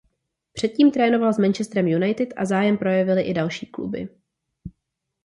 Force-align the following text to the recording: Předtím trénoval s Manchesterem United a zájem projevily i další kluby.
Předtím 0.53 0.91
trénoval 0.91 1.33
s 1.33 1.37
Manchesterem 1.39 1.87
United 1.87 2.33
a 2.37 2.45
zájem 2.45 2.77
projevily 2.77 3.21
i 3.21 3.33
další 3.33 3.65
kluby. 3.65 4.09